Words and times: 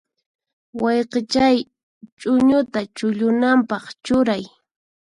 Wayqichay, 0.81 1.57
ch'uñuta 2.19 2.79
chullunanpaq 2.95 3.85
churay. 4.05 4.43